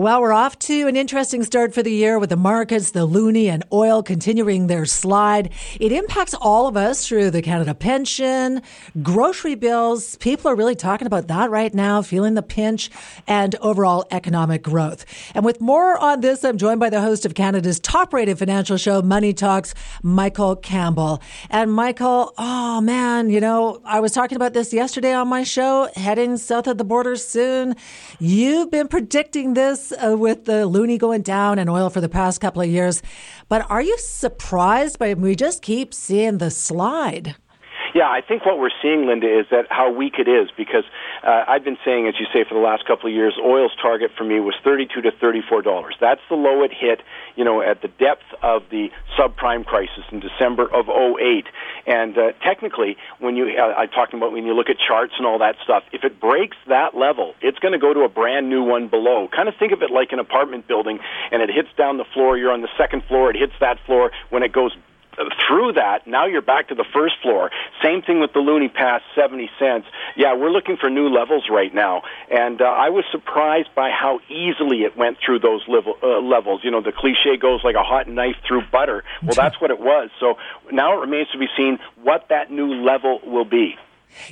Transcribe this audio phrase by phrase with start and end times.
[0.00, 3.50] Well, we're off to an interesting start for the year with the markets, the loonie
[3.50, 5.52] and oil continuing their slide.
[5.78, 8.62] It impacts all of us through the Canada pension,
[9.02, 10.16] grocery bills.
[10.16, 12.88] People are really talking about that right now, feeling the pinch
[13.26, 15.04] and overall economic growth.
[15.34, 18.78] And with more on this, I'm joined by the host of Canada's top rated financial
[18.78, 21.20] show, Money Talks, Michael Campbell.
[21.50, 25.90] And Michael, oh man, you know, I was talking about this yesterday on my show,
[25.94, 27.76] heading south of the border soon.
[28.18, 32.40] You've been predicting this uh, with the loonie going down and oil for the past
[32.40, 33.02] couple of years.
[33.48, 37.36] But are you surprised by we just keep seeing the slide?
[37.94, 40.84] Yeah, I think what we're seeing, Linda, is that how weak it is because
[41.24, 44.12] uh, I've been saying, as you say, for the last couple of years, oil's target
[44.16, 45.96] for me was 32 to 34 dollars.
[46.00, 47.00] That's the low it hit,
[47.34, 51.46] you know, at the depth of the subprime crisis in December of 08.
[51.86, 55.26] And uh, technically, when you, uh, I'm talking about when you look at charts and
[55.26, 58.48] all that stuff, if it breaks that level, it's going to go to a brand
[58.48, 59.28] new one below.
[59.34, 61.00] Kind of think of it like an apartment building,
[61.32, 62.38] and it hits down the floor.
[62.38, 63.30] You're on the second floor.
[63.30, 64.12] It hits that floor.
[64.30, 64.76] When it goes
[65.46, 67.50] through that, now you're back to the first floor.
[67.82, 69.86] Same thing with the loonie past 70 cents.
[70.16, 72.02] Yeah, we're looking for new levels right now.
[72.30, 76.60] And uh, I was surprised by how easily it went through those level, uh, levels.
[76.64, 79.04] You know, the cliche goes like a hot knife through butter.
[79.22, 80.10] Well, that's what it was.
[80.18, 80.38] So
[80.70, 83.76] now it remains to be seen what that new level will be.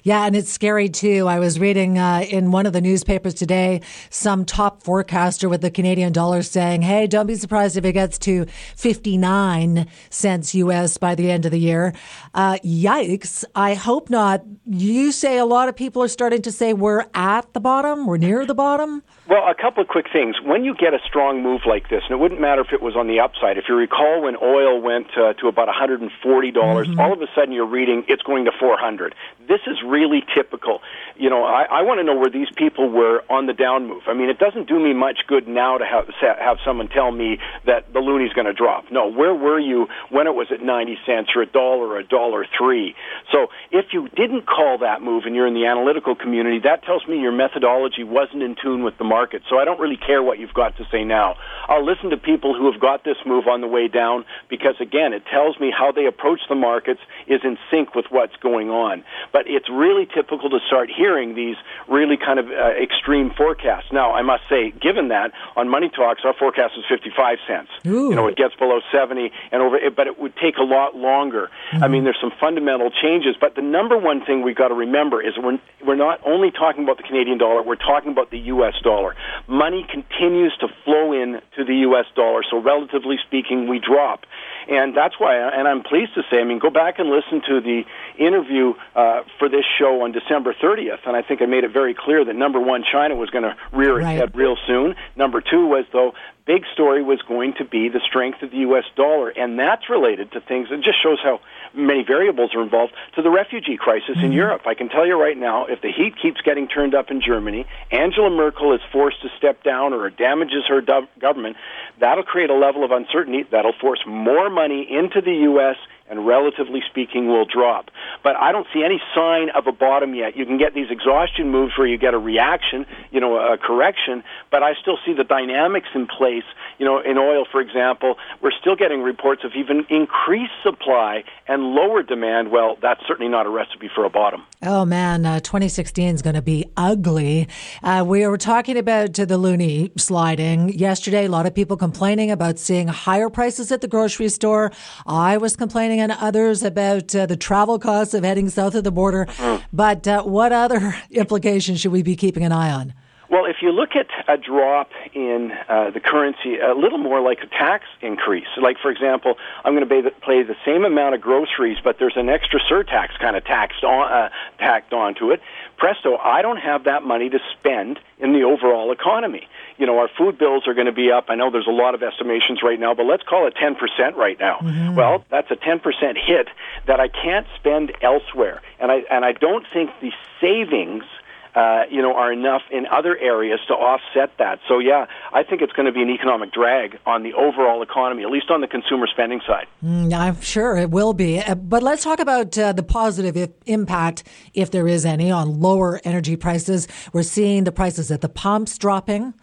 [0.03, 1.27] Yeah, and it's scary too.
[1.29, 5.71] I was reading uh, in one of the newspapers today some top forecaster with the
[5.71, 11.15] Canadian dollar saying, "Hey, don't be surprised if it gets to 59 cents US by
[11.15, 11.95] the end of the year."
[12.35, 13.45] Uh, yikes!
[13.55, 14.43] I hope not.
[14.67, 18.19] You say a lot of people are starting to say we're at the bottom, we're
[18.19, 19.03] near the bottom.
[19.29, 20.37] Well, a couple of quick things.
[20.43, 22.97] When you get a strong move like this, and it wouldn't matter if it was
[22.97, 23.59] on the upside.
[23.59, 27.01] If you recall, when oil went uh, to about 140 dollars, mm-hmm.
[27.01, 29.15] all of a sudden you're reading it's going to 400.
[29.47, 30.81] This is really typical.
[31.17, 34.03] You know, I, I want to know where these people were on the down move.
[34.07, 37.39] I mean, it doesn't do me much good now to have have someone tell me
[37.67, 38.91] that the loonie's going to drop.
[38.91, 42.07] No, where were you when it was at 90 cents or a dollar or a
[42.07, 42.95] dollar three?
[43.33, 47.07] So if you didn't call that move and you're in the analytical community, that tells
[47.07, 49.43] me your methodology wasn't in tune with the market market.
[49.51, 51.35] So I don't really care what you've got to say now.
[51.69, 55.13] I'll listen to people who have got this move on the way down because, again,
[55.13, 59.05] it tells me how they approach the markets is in sync with what's going on.
[59.33, 61.57] But it's really typical to start hearing these
[61.89, 63.91] really kind of uh, extreme forecasts.
[63.93, 67.71] Now, I must say, given that, on Money Talks, our forecast was 55 cents.
[67.87, 68.11] Ooh.
[68.11, 71.51] You know, it gets below 70 and over, but it would take a lot longer.
[71.73, 71.85] Mm-hmm.
[71.85, 75.21] I mean, there's some fundamental changes, but the number one thing we've got to remember
[75.21, 78.75] is we're, we're not only talking about the Canadian dollar, we're talking about the U.S.
[78.83, 79.15] dollar dollar.
[79.47, 82.07] Money continues to flow in to the U.S.
[82.15, 84.25] dollar, so relatively speaking, we drop.
[84.69, 87.61] And that's why, and I'm pleased to say, I mean, go back and listen to
[87.61, 87.85] the
[88.19, 91.95] interview uh, for this show on December 30th, and I think I made it very
[91.95, 94.19] clear that number one, China was going to rear its right.
[94.19, 94.95] head real soon.
[95.17, 96.13] Number two was, though,
[96.49, 98.85] big story was going to be the strength of the U.S.
[98.97, 100.69] dollar, and that's related to things.
[100.71, 101.41] It just shows how
[101.75, 104.25] many variables are involved to the refugee crisis mm-hmm.
[104.25, 104.63] in Europe.
[104.67, 107.67] I can tell you right now, if the heat keeps getting turned up in Germany,
[107.93, 111.59] Angela Merkel is forced to step down or damages her do- government,
[112.01, 115.77] that'll create a level of uncertainty that'll force more money into the U.S
[116.11, 117.91] and relatively speaking will drop.
[118.23, 120.37] But I don't see any sign of a bottom yet.
[120.37, 124.23] You can get these exhaustion moves where you get a reaction, you know, a correction,
[124.51, 126.45] but I still see the dynamics in place.
[126.79, 131.63] You know, in oil, for example, we're still getting reports of even increased supply and
[131.63, 132.51] lower demand.
[132.51, 134.43] Well, that's certainly not a recipe for a bottom.
[134.63, 137.49] Oh man, uh, 2016 is going to be ugly.
[137.83, 141.27] Uh, we were talking about uh, the loonie sliding yesterday.
[141.27, 144.73] A lot of people complaining about seeing higher prices at the grocery store.
[145.07, 148.91] I was complaining and others about uh, the travel costs of heading south of the
[148.91, 149.27] border.
[149.27, 149.63] Mm.
[149.73, 152.95] But uh, what other implications should we be keeping an eye on?
[153.31, 157.41] Well, if you look at a drop in uh, the currency, a little more like
[157.43, 158.47] a tax increase.
[158.61, 159.35] Like, for example,
[159.65, 163.37] I'm going to pay the same amount of groceries, but there's an extra surtax kind
[163.37, 164.29] of taxed on, uh,
[164.59, 165.43] tacked onto it.
[165.77, 169.47] Presto, I don't have that money to spend in the overall economy.
[169.77, 171.27] You know, our food bills are going to be up.
[171.29, 174.39] I know there's a lot of estimations right now, but let's call it 10% right
[174.41, 174.59] now.
[174.63, 174.95] Mm-hmm.
[174.95, 175.83] Well, that's a 10%
[176.17, 176.49] hit
[176.87, 178.63] that I can't spend elsewhere.
[178.81, 181.05] And I, and I don't think the savings–
[181.55, 184.61] uh, you know, are enough in other areas to offset that.
[184.69, 188.23] So yeah, I think it's going to be an economic drag on the overall economy,
[188.23, 189.67] at least on the consumer spending side.
[189.85, 191.41] Mm, I'm sure it will be.
[191.41, 194.25] Uh, but let's talk about uh, the positive impact,
[194.55, 196.89] if there is any, on lower energy prices.
[197.13, 199.35] We're seeing the prices at the pumps dropping.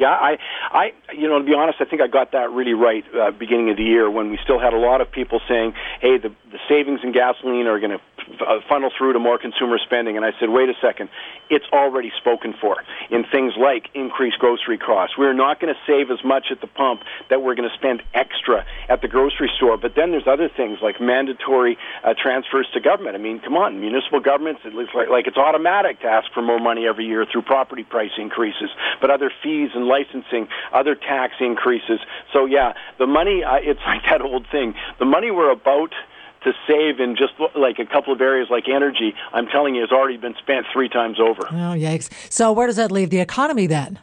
[0.00, 0.38] Yeah, I,
[0.70, 3.70] I, you know, to be honest, I think I got that really right uh, beginning
[3.70, 6.58] of the year when we still had a lot of people saying, "Hey, the the
[6.70, 8.00] savings in gasoline are going to
[8.68, 10.16] funnel through to more consumer spending.
[10.16, 11.10] And I said, wait a second,
[11.48, 12.76] it's already spoken for
[13.10, 15.16] in things like increased grocery costs.
[15.18, 18.02] We're not going to save as much at the pump that we're going to spend
[18.14, 19.76] extra at the grocery store.
[19.76, 23.16] But then there's other things like mandatory uh, transfers to government.
[23.16, 26.42] I mean, come on, municipal governments, it looks like, like it's automatic to ask for
[26.42, 31.34] more money every year through property price increases, but other fees and licensing, other tax
[31.40, 32.00] increases.
[32.32, 34.74] So yeah, the money, uh, it's like that old thing.
[34.98, 35.92] The money we're about
[36.44, 39.92] to save in just like a couple of areas like energy, I'm telling you, has
[39.92, 41.42] already been spent three times over.
[41.50, 42.08] Oh, yikes.
[42.30, 43.98] So, where does that leave the economy then?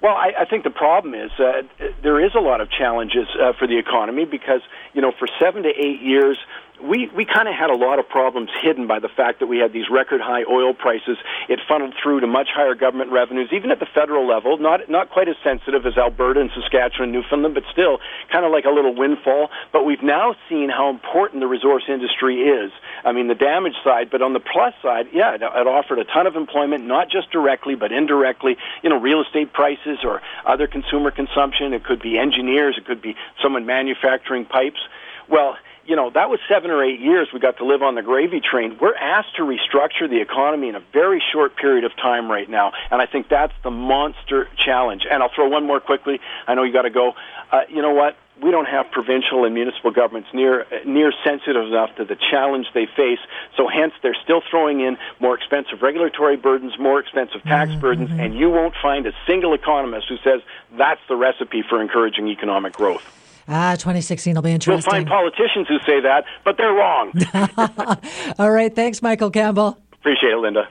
[0.00, 1.62] Well, I, I think the problem is uh,
[2.02, 4.60] there is a lot of challenges uh, for the economy because,
[4.94, 6.38] you know, for seven to eight years,
[6.82, 9.58] we, we kind of had a lot of problems hidden by the fact that we
[9.58, 11.18] had these record high oil prices.
[11.48, 15.10] It funneled through to much higher government revenues, even at the federal level, not, not
[15.10, 17.98] quite as sensitive as Alberta and Saskatchewan and Newfoundland, but still
[18.30, 19.50] kind of like a little windfall.
[19.72, 22.70] But we've now seen how important the resource industry is.
[23.04, 26.26] I mean, the damage side, but on the plus side, yeah, it, offered a ton
[26.26, 31.10] of employment, not just directly, but indirectly, you know, real estate prices or other consumer
[31.10, 31.72] consumption.
[31.72, 34.80] It could be engineers, it could be someone manufacturing pipes.
[35.28, 35.56] Well,
[35.88, 38.40] you know, that was seven or eight years we got to live on the gravy
[38.40, 38.76] train.
[38.78, 42.72] We're asked to restructure the economy in a very short period of time right now,
[42.90, 45.06] and I think that's the monster challenge.
[45.10, 46.20] And I'll throw one more quickly.
[46.46, 47.14] I know you got to go.
[47.50, 48.16] Uh, you know what?
[48.42, 52.86] We don't have provincial and municipal governments near near sensitive enough to the challenge they
[52.86, 53.18] face.
[53.56, 57.80] So hence, they're still throwing in more expensive regulatory burdens, more expensive tax mm-hmm.
[57.80, 60.40] burdens, and you won't find a single economist who says
[60.76, 63.02] that's the recipe for encouraging economic growth.
[63.48, 64.92] Ah, 2016 will be interesting.
[64.94, 67.12] You'll find politicians who say that, but they're wrong.
[68.38, 68.74] All right.
[68.74, 69.78] Thanks, Michael Campbell.
[69.94, 70.68] Appreciate it, Linda.